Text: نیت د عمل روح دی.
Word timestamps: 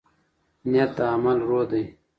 نیت 0.71 0.91
د 0.97 0.99
عمل 1.13 1.37
روح 1.49 1.63
دی. 1.71 1.83